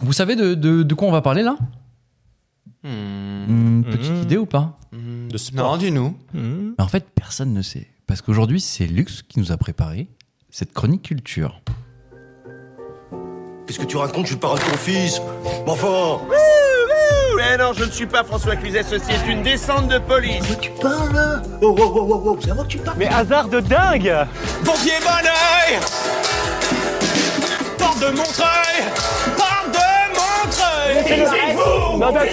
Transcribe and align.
Vous 0.00 0.12
savez 0.12 0.36
de, 0.36 0.54
de- 0.54 0.82
de 0.82 0.94
quoi 0.94 1.08
on 1.08 1.12
va 1.12 1.22
parler 1.22 1.42
là 1.42 1.56
Hmm. 2.84 3.44
Hmm, 3.48 3.84
Petite 3.84 4.12
Mhm. 4.12 4.22
idée 4.22 4.36
ou 4.36 4.46
pas 4.46 4.78
Hmm. 4.92 5.28
De 5.28 5.38
sport. 5.38 5.72
Non, 5.72 5.76
dis-nous. 5.76 6.16
Hmm. 6.34 6.72
Mais 6.78 6.84
En 6.84 6.88
fait, 6.88 7.06
personne 7.14 7.52
ne 7.52 7.62
sait. 7.62 7.88
Parce 8.06 8.22
qu'aujourd'hui, 8.22 8.60
c'est 8.60 8.86
Lux 8.86 9.22
qui 9.22 9.40
nous 9.40 9.50
a 9.50 9.56
préparé 9.56 10.08
cette 10.50 10.72
chronique 10.72 11.02
culture. 11.02 11.60
Qu'est-ce 13.66 13.80
que 13.80 13.84
tu 13.84 13.96
racontes? 13.96 14.26
Je 14.26 14.32
suis 14.32 14.36
de 14.36 14.40
ton 14.40 14.56
fils. 14.76 15.20
Mais 15.64 15.70
enfin 15.72 16.20
Mais 17.36 17.56
non, 17.58 17.72
je 17.74 17.84
ne 17.84 17.90
suis 17.90 18.06
pas 18.06 18.22
François 18.24 18.54
Cluzet, 18.56 18.82
ceci 18.84 19.10
est 19.10 19.30
une 19.30 19.42
descente 19.42 19.88
de 19.88 19.98
police. 19.98 20.46
Quoi 20.46 20.56
tu 20.56 20.70
parles? 20.80 21.12
Là 21.14 21.42
Oh, 21.60 21.74
oh, 21.78 21.92
oh, 21.96 22.08
oh, 22.10 22.22
oh, 22.26 22.38
c'est 22.40 22.50
à 22.50 22.54
moi 22.54 22.64
que 22.64 22.68
tu 22.68 22.78
parles 22.78 22.96
Mais 22.98 23.08
hasard 23.08 23.48
de 23.48 23.60
dingue 23.60 24.14
Pompier 24.64 24.92
bon 25.02 25.26
oeil 25.26 25.80
Porte 27.78 28.00
de 28.00 28.06
Montreuil 28.16 28.84
Montreuil 31.98 32.30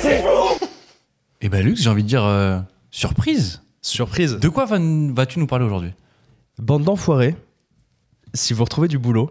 Eh 1.42 1.50
ben 1.50 1.66
Lux, 1.66 1.82
j'ai 1.82 1.90
envie 1.90 2.04
de 2.04 2.08
dire 2.08 2.24
euh, 2.24 2.60
surprise. 2.92 3.62
Surprise. 3.82 4.38
De 4.40 4.50
quoi 4.50 4.66
va- 4.66 4.78
vas-tu 4.80 5.40
nous 5.40 5.48
parler 5.48 5.66
aujourd'hui? 5.66 5.92
Bande 6.60 6.84
d'enfoirés, 6.84 7.36
si 8.34 8.54
vous 8.54 8.64
retrouvez 8.64 8.88
du 8.88 9.00
boulot, 9.00 9.30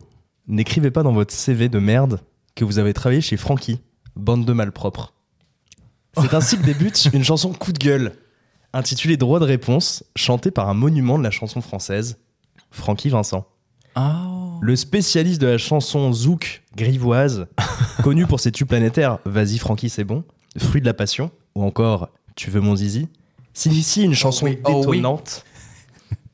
n'écrivez 0.48 0.90
pas 0.90 1.02
dans 1.02 1.12
votre 1.12 1.32
CV 1.32 1.68
de 1.68 1.78
merde 1.78 2.20
que 2.54 2.64
vous 2.64 2.78
avez 2.78 2.92
travaillé 2.92 3.20
chez 3.20 3.36
Francky, 3.36 3.80
bande 4.16 4.44
de 4.44 4.52
malpropres. 4.52 5.14
C'est 6.20 6.34
ainsi 6.34 6.58
que 6.58 6.64
débute 6.64 7.08
une 7.12 7.24
chanson 7.24 7.52
coup 7.52 7.72
de 7.72 7.78
gueule, 7.78 8.12
intitulée 8.72 9.16
Droit 9.16 9.38
de 9.40 9.44
réponse, 9.44 10.04
chantée 10.16 10.50
par 10.50 10.68
un 10.68 10.74
monument 10.74 11.18
de 11.18 11.22
la 11.24 11.30
chanson 11.30 11.60
française, 11.60 12.18
Francky 12.70 13.08
Vincent. 13.08 13.46
Ah. 13.94 14.26
Le 14.60 14.74
spécialiste 14.76 15.40
de 15.40 15.46
la 15.46 15.58
chanson 15.58 16.12
zouk 16.12 16.62
grivoise, 16.76 17.46
connu 18.02 18.26
pour 18.26 18.40
ses 18.40 18.52
tubes 18.52 18.68
planétaires 18.68 19.18
Vas-y 19.24 19.58
Francky 19.58 19.88
c'est 19.88 20.04
bon, 20.04 20.24
Fruit 20.58 20.80
de 20.80 20.86
la 20.86 20.94
passion, 20.94 21.30
ou 21.54 21.64
encore 21.64 22.10
Tu 22.36 22.50
veux 22.50 22.60
mon 22.60 22.76
zizi, 22.76 23.08
signe 23.54 23.72
ici 23.74 24.02
une 24.04 24.14
chanson 24.14 24.46
oui, 24.46 24.58
oh 24.64 24.84
oui. 24.86 25.02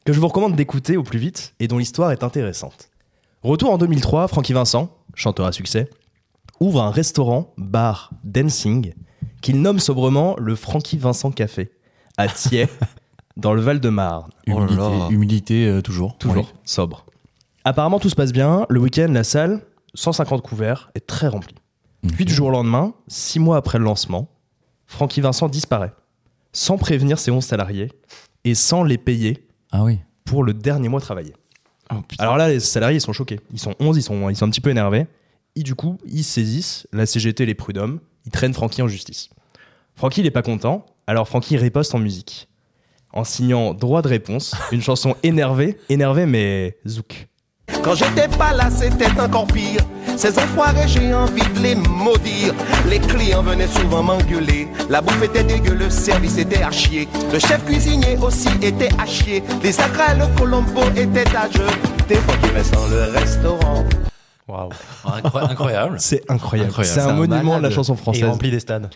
que 0.04 0.12
je 0.12 0.20
vous 0.20 0.28
recommande 0.28 0.56
d'écouter 0.56 0.96
au 0.96 1.02
plus 1.02 1.18
vite 1.18 1.54
et 1.60 1.68
dont 1.68 1.78
l'histoire 1.78 2.10
est 2.12 2.22
intéressante. 2.24 2.90
Retour 3.42 3.70
en 3.72 3.78
2003, 3.78 4.28
Francky 4.28 4.52
Vincent, 4.52 4.90
chanteur 5.14 5.46
à 5.46 5.52
succès, 5.52 5.88
ouvre 6.60 6.82
un 6.82 6.90
restaurant, 6.90 7.52
bar, 7.56 8.10
dancing, 8.24 8.94
qu'il 9.40 9.60
nomme 9.60 9.78
sobrement 9.78 10.34
le 10.38 10.56
Francky 10.56 10.98
Vincent 10.98 11.30
Café, 11.30 11.70
à 12.16 12.26
Thiers, 12.26 12.66
dans 13.36 13.54
le 13.54 13.60
Val-de-Marne. 13.60 14.30
Humilité, 14.46 14.74
Oh 14.76 14.90
là 14.90 14.98
là. 14.98 15.08
humilité 15.10 15.66
euh, 15.68 15.80
toujours. 15.82 16.18
Toujours 16.18 16.46
Oui. 16.52 16.58
sobre. 16.64 17.06
Apparemment, 17.64 18.00
tout 18.00 18.08
se 18.08 18.16
passe 18.16 18.32
bien. 18.32 18.66
Le 18.68 18.80
week-end, 18.80 19.08
la 19.10 19.22
salle, 19.22 19.60
150 19.94 20.42
couverts, 20.42 20.90
est 20.94 21.06
très 21.06 21.28
remplie. 21.28 21.54
Puis 22.14 22.24
du 22.24 22.32
jour 22.32 22.48
au 22.48 22.50
lendemain, 22.50 22.94
six 23.08 23.40
mois 23.40 23.56
après 23.56 23.78
le 23.78 23.84
lancement, 23.84 24.28
Francky 24.86 25.20
Vincent 25.20 25.48
disparaît, 25.48 25.92
sans 26.52 26.78
prévenir 26.78 27.18
ses 27.18 27.30
11 27.30 27.44
salariés 27.44 27.90
et 28.44 28.54
sans 28.54 28.84
les 28.84 28.98
payer 28.98 29.46
Ah 29.72 29.84
oui. 29.84 29.98
pour 30.24 30.44
le 30.44 30.54
dernier 30.54 30.88
mois 30.88 31.00
travaillé. 31.00 31.34
Oh. 31.92 31.96
Alors 32.18 32.36
là, 32.36 32.48
les 32.48 32.60
salariés 32.60 32.98
ils 32.98 33.02
sont 33.02 33.12
choqués. 33.12 33.40
Ils 33.52 33.58
sont 33.58 33.74
11, 33.80 33.96
ils 33.96 34.02
sont, 34.02 34.28
ils 34.30 34.36
sont 34.36 34.46
un 34.46 34.50
petit 34.50 34.60
peu 34.60 34.70
énervés. 34.70 35.06
Et 35.56 35.62
du 35.62 35.74
coup, 35.74 35.98
ils 36.06 36.22
saisissent 36.24 36.86
la 36.92 37.06
CGT 37.06 37.42
et 37.42 37.46
les 37.46 37.54
prud'hommes. 37.54 38.00
Ils 38.26 38.30
traînent 38.32 38.54
Francky 38.54 38.82
en 38.82 38.88
justice. 38.88 39.30
Francky, 39.96 40.20
il 40.20 40.26
est 40.26 40.30
pas 40.30 40.42
content. 40.42 40.86
Alors 41.06 41.26
Francky 41.26 41.56
riposte 41.56 41.94
en 41.94 41.98
musique. 41.98 42.48
En 43.12 43.24
signant 43.24 43.72
droit 43.74 44.02
de 44.02 44.08
réponse, 44.08 44.54
une 44.70 44.82
chanson 44.82 45.16
énervée, 45.22 45.78
énervée 45.88 46.26
mais 46.26 46.76
zouk. 46.86 47.26
Quand 47.82 47.94
j'étais 47.94 48.28
pas 48.28 48.52
là, 48.52 48.68
c'était 48.70 49.10
encore 49.20 49.46
pire. 49.46 49.80
Ces 50.16 50.36
enfoirés, 50.38 50.88
j'ai 50.88 51.14
envie 51.14 51.46
de 51.54 51.60
les 51.60 51.74
maudire. 51.76 52.52
Les 52.88 52.98
clients 52.98 53.42
venaient 53.42 53.68
souvent 53.68 54.02
m'engueuler. 54.02 54.66
La 54.90 55.00
bouffe 55.00 55.22
était 55.22 55.44
dégueu, 55.44 55.74
le 55.74 55.88
service 55.90 56.38
était 56.38 56.62
à 56.62 56.70
chier. 56.72 57.08
Le 57.32 57.38
chef 57.38 57.64
cuisinier 57.64 58.16
aussi 58.20 58.48
était 58.62 58.88
à 59.00 59.06
chier. 59.06 59.44
Les 59.62 59.78
acras 59.80 60.14
et 60.14 60.18
le 60.18 60.26
colombo 60.36 60.82
étaient 60.96 61.36
à 61.36 61.48
jeu. 61.50 61.66
Des 62.08 62.16
fois 62.16 62.34
qui 62.42 62.48
Vincent 62.50 62.88
le 62.90 63.16
restaurant. 63.16 63.84
Waouh. 64.48 64.70
Incroyable. 65.34 65.96
C'est 66.00 66.22
incroyable. 66.30 66.72
C'est 66.74 66.82
un 66.82 66.84
C'est 66.84 67.00
un 67.00 67.12
monument 67.12 67.58
de 67.58 67.64
la 67.64 67.70
chanson 67.70 67.94
Et 67.94 67.98
française. 67.98 68.22
il 68.22 68.28
remplit 68.28 68.50
des 68.50 68.60
stades. 68.60 68.90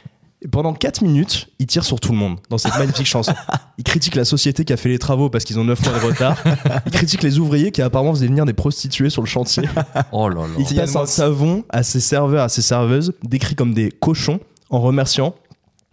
Et 0.44 0.48
pendant 0.48 0.75
4 0.75 1.03
minutes, 1.03 1.48
il 1.60 1.66
tire 1.66 1.84
sur 1.84 2.00
tout 2.00 2.10
le 2.10 2.19
monde 2.19 2.38
dans 2.50 2.58
cette 2.58 2.76
magnifique 2.76 3.06
chanson. 3.06 3.32
Il 3.78 3.84
critique 3.84 4.16
la 4.16 4.25
société 4.25 4.64
qui 4.64 4.72
a 4.72 4.76
fait 4.76 4.88
les 4.88 4.98
travaux 4.98 5.30
parce 5.30 5.44
qu'ils 5.44 5.58
ont 5.58 5.64
9 5.64 5.82
mois 5.84 5.98
de 5.98 6.04
retard. 6.04 6.36
Il 6.84 6.92
critique 6.92 7.22
les 7.22 7.38
ouvriers 7.38 7.70
qui 7.70 7.80
apparemment 7.80 8.12
faisaient 8.12 8.26
venir 8.26 8.44
des 8.44 8.52
prostituées 8.52 9.08
sur 9.08 9.22
le 9.22 9.28
chantier. 9.28 9.62
Oh 10.12 10.28
là 10.28 10.42
là. 10.42 10.48
Il 10.58 10.76
passe 10.76 10.97
un 10.97 11.06
savon 11.06 11.64
à 11.70 11.82
ses 11.82 12.00
serveurs, 12.00 12.44
à 12.44 12.48
ses 12.48 12.60
serveuses, 12.60 13.14
décrits 13.22 13.54
comme 13.54 13.72
des 13.72 13.91
cochons, 13.91 14.41
en 14.69 14.81
remerciant 14.81 15.34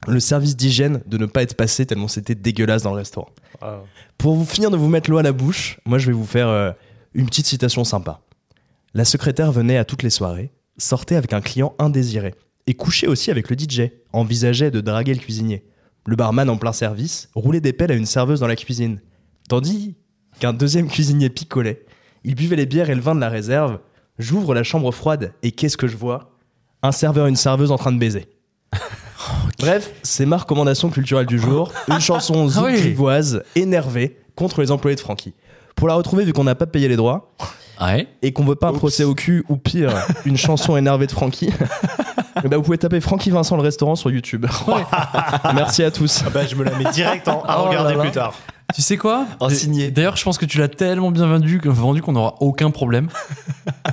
le 0.07 0.19
service 0.19 0.55
d'hygiène 0.55 1.01
de 1.05 1.17
ne 1.17 1.25
pas 1.25 1.43
être 1.43 1.55
passé 1.55 1.85
tellement 1.85 2.07
c'était 2.07 2.35
dégueulasse 2.35 2.83
dans 2.83 2.91
le 2.91 2.97
restaurant. 2.97 3.29
Pour 4.17 4.35
vous 4.35 4.45
finir 4.45 4.71
de 4.71 4.77
vous 4.77 4.87
mettre 4.87 5.09
l'eau 5.09 5.17
à 5.17 5.23
la 5.23 5.31
bouche, 5.31 5.79
moi 5.85 5.97
je 5.97 6.07
vais 6.07 6.13
vous 6.13 6.25
faire 6.25 6.47
euh, 6.47 6.71
une 7.13 7.25
petite 7.25 7.45
citation 7.45 7.83
sympa. 7.83 8.21
La 8.93 9.05
secrétaire 9.05 9.51
venait 9.51 9.77
à 9.77 9.85
toutes 9.85 10.03
les 10.03 10.09
soirées, 10.09 10.51
sortait 10.77 11.15
avec 11.15 11.33
un 11.33 11.41
client 11.41 11.75
indésiré 11.79 12.35
et 12.67 12.73
couchait 12.73 13.07
aussi 13.07 13.31
avec 13.31 13.49
le 13.49 13.57
DJ, 13.57 13.91
envisageait 14.13 14.71
de 14.71 14.81
draguer 14.81 15.13
le 15.13 15.19
cuisinier. 15.19 15.63
Le 16.05 16.15
barman 16.15 16.49
en 16.49 16.57
plein 16.57 16.73
service 16.73 17.29
roulait 17.35 17.61
des 17.61 17.73
pelles 17.73 17.91
à 17.91 17.95
une 17.95 18.05
serveuse 18.05 18.39
dans 18.39 18.47
la 18.47 18.55
cuisine. 18.55 18.99
Tandis 19.47 19.95
qu'un 20.39 20.53
deuxième 20.53 20.87
cuisinier 20.87 21.29
picolait. 21.29 21.85
Il 22.23 22.35
buvait 22.35 22.55
les 22.55 22.65
bières 22.65 22.89
et 22.89 22.95
le 22.95 23.01
vin 23.01 23.15
de 23.15 23.19
la 23.19 23.29
réserve. 23.29 23.79
J'ouvre 24.17 24.53
la 24.53 24.63
chambre 24.63 24.91
froide 24.91 25.33
et 25.43 25.51
qu'est-ce 25.51 25.77
que 25.77 25.87
je 25.87 25.97
vois? 25.97 26.31
Un 26.81 26.91
serveur 26.91 27.25
et 27.27 27.29
une 27.29 27.35
serveuse 27.35 27.71
en 27.71 27.77
train 27.77 27.91
de 27.91 27.99
baiser. 27.99 28.27
Bref, 29.59 29.91
c'est 30.03 30.25
ma 30.25 30.37
recommandation 30.37 30.89
culturelle 30.89 31.25
du 31.25 31.39
jour. 31.39 31.73
Une 31.89 31.99
chanson 31.99 32.47
zouk 32.47 32.65
oui. 32.65 32.79
grivoise, 32.79 33.43
énervée, 33.55 34.17
contre 34.35 34.61
les 34.61 34.71
employés 34.71 34.95
de 34.95 35.01
Francky. 35.01 35.33
Pour 35.75 35.87
la 35.87 35.95
retrouver, 35.95 36.23
vu 36.23 36.31
qu'on 36.33 36.45
n'a 36.45 36.55
pas 36.55 36.65
payé 36.67 36.87
les 36.87 36.95
droits 36.95 37.33
Ouais. 37.81 38.07
et 38.21 38.33
qu'on 38.33 38.43
veut 38.43 38.55
pas 38.55 38.67
un 38.69 38.73
procès 38.73 39.03
au 39.05 39.13
cul 39.15 39.45
ou 39.47 39.55
pire, 39.55 39.93
une 40.25 40.35
chanson 40.37 40.75
énervée 40.75 41.07
de 41.07 41.11
Francky, 41.13 41.49
ben, 42.47 42.57
vous 42.57 42.63
pouvez 42.63 42.77
taper 42.77 43.01
Francky 43.01 43.29
Vincent 43.31 43.55
le 43.55 43.61
restaurant 43.61 43.95
sur 43.95 44.11
YouTube. 44.11 44.45
Merci 45.55 45.83
à 45.83 45.91
tous. 45.91 46.23
Ah 46.25 46.29
bah, 46.29 46.45
je 46.45 46.55
me 46.55 46.63
la 46.63 46.71
mets 46.77 46.89
direct 46.91 47.27
en, 47.27 47.41
à 47.43 47.57
Oh 47.59 47.69
regarder 47.69 47.95
là. 47.95 48.01
plus 48.01 48.11
tard. 48.11 48.33
Tu 48.75 48.81
sais 48.81 48.97
quoi? 48.97 49.25
En 49.39 49.49
signé. 49.49 49.89
D'ailleurs, 49.89 50.15
je 50.15 50.23
pense 50.23 50.37
que 50.37 50.45
tu 50.45 50.59
l'as 50.59 50.67
tellement 50.67 51.09
bien 51.11 51.25
vendu, 51.25 51.59
vendu 51.63 52.01
qu'on 52.03 52.11
n'aura 52.13 52.35
aucun 52.39 52.69
problème. 52.69 53.09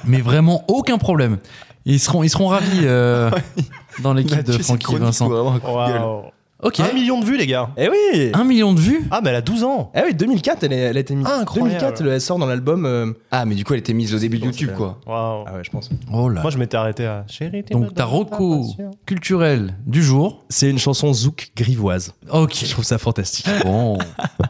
Mais 0.05 0.21
vraiment 0.21 0.65
aucun 0.69 0.99
problème. 0.99 1.39
Ils 1.87 1.99
seront, 2.01 2.23
ils 2.23 2.29
seront 2.29 2.49
ravis 2.49 2.81
euh, 2.83 3.31
dans 4.03 4.13
l'équipe 4.13 4.43
de 4.43 4.53
Francky 4.59 4.97
Vincent. 4.97 5.31
ou 5.31 6.23
Ok. 6.63 6.81
Un 6.81 6.93
million 6.95 7.21
de 7.21 7.25
vues, 7.27 7.37
les 7.37 7.47
gars. 7.47 7.69
Eh 7.77 7.89
oui 7.91 8.31
Un 8.33 8.45
million 8.45 8.73
de 8.73 8.81
vues 8.81 9.07
Ah, 9.11 9.21
mais 9.23 9.29
elle 9.31 9.37
a 9.37 9.41
12 9.43 9.63
ans. 9.63 9.93
Eh 9.95 10.01
oui, 10.07 10.15
2004, 10.15 10.65
elle, 10.65 10.73
est- 10.73 10.77
elle 10.77 10.97
a 10.97 11.01
été 11.01 11.15
mise. 11.15 11.27
Incroyable. 11.27 11.79
2004, 11.81 12.01
elle 12.11 12.21
sort 12.21 12.39
dans 12.39 12.47
l'album. 12.47 12.87
euh, 12.87 13.13
Ah, 13.31 13.45
mais 13.45 13.55
du 13.55 13.65
coup, 13.65 13.75
elle 13.75 13.81
était 13.81 13.93
mise 13.93 14.15
au 14.15 14.19
début 14.19 14.39
de 14.39 14.47
YouTube, 14.47 14.71
quoi. 14.77 14.99
Waouh. 15.07 15.45
Ah 15.47 15.55
ouais, 15.55 15.65
je 15.65 15.71
pense. 15.71 15.91
Oh 16.13 16.29
là. 16.31 16.41
Moi, 16.41 16.51
je 16.51 16.57
m'étais 16.59 16.77
arrêté 16.79 17.05
à 17.07 17.25
Chérie, 17.29 17.63
t'es 17.63 17.75
Donc 17.75 17.93
ta 17.95 18.07
Passion. 18.07 18.91
culturelle 19.05 19.75
du 19.87 20.03
jour. 20.03 20.45
C'est 20.49 20.71
une 20.71 20.79
chanson 20.79 21.13
zouk 21.13 21.51
grivoise. 21.57 22.15
Ok. 22.33 22.55
Je 22.65 22.71
trouve 22.71 22.85
ça 22.85 22.97
fantastique. 22.99 23.47
Bon. 23.63 23.99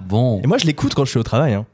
Bon. 0.08 0.40
Et 0.42 0.46
moi, 0.46 0.58
je 0.58 0.66
l'écoute 0.66 0.94
quand 0.94 1.04
je 1.04 1.10
suis 1.10 1.18
au 1.18 1.24
travail. 1.24 1.54
hein. 1.54 1.66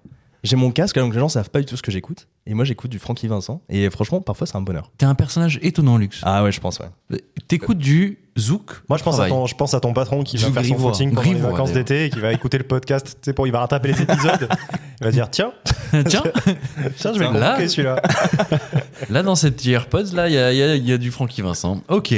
J'ai 0.45 0.57
mon 0.57 0.73
casque, 0.73 0.99
donc 0.99 1.15
les 1.15 1.21
gens 1.21 1.29
savent 1.29 1.51
pas 1.51 1.61
du 1.61 1.67
tout 1.67 1.77
ce 1.77 1.83
que 1.83 1.93
j'écoute. 1.93 2.27
Et 2.47 2.55
moi, 2.55 2.65
j'écoute 2.65 2.91
du 2.91 2.99
Francky 2.99 3.29
Vincent. 3.29 3.63
Et 3.69 3.89
franchement, 3.91 4.21
parfois, 4.21 4.47
c'est 4.47 4.57
un 4.57 4.61
bonheur. 4.61 4.91
T'es 4.99 5.07
un 5.07 5.15
personnage 5.15 5.61
étonnant, 5.63 5.97
Lux. 5.97 6.21
Ah 6.25 6.43
ouais, 6.43 6.51
je 6.51 6.61
pense, 6.61 6.81
ouais. 6.81 7.21
T'écoutes 7.47 7.79
du 7.79 8.19
zouk. 8.37 8.83
Moi, 8.89 8.99
je 8.99 9.05
pense, 9.05 9.21
à 9.21 9.29
ton, 9.29 9.47
je 9.47 9.55
pense 9.55 9.73
à 9.75 9.79
ton 9.81 9.93
patron 9.93 10.25
qui 10.25 10.39
va 10.39 10.49
Du 10.49 10.53
faire 10.53 10.65
son 10.65 10.79
footing 10.79 11.11
pendant 11.11 11.21
Grivois, 11.23 11.47
les 11.49 11.53
vacances 11.53 11.73
d'été 11.73 12.07
et 12.07 12.11
qui 12.11 12.19
va 12.19 12.33
écouter 12.33 12.59
le 12.59 12.65
podcast. 12.65 13.19
Tu 13.23 13.27
sais, 13.27 13.33
pour, 13.33 13.47
il 13.47 13.53
va 13.53 13.61
rattraper 13.61 13.93
les 13.93 14.03
épisodes. 14.03 14.49
il 15.01 15.05
va 15.05 15.13
dire 15.13 15.31
Tiens, 15.31 15.53
Tiens, 16.09 16.23
tiens, 16.97 17.13
je 17.13 17.19
vais 17.21 17.31
le 17.31 17.39
Là. 17.39 17.69
celui-là. 17.69 18.03
là 19.11 19.23
dans 19.23 19.37
cette 19.37 19.65
AirPods, 19.65 20.13
là, 20.15 20.29
il 20.29 20.35
y 20.35 20.39
a, 20.39 20.53
il 20.53 20.59
y 20.59 20.63
a- 20.63 20.75
il 20.75 20.89
y 20.89 20.93
a 20.93 20.99
du 20.99 21.13
Francky 21.13 21.43
Vincent. 21.43 21.83
Ok. 21.89 22.15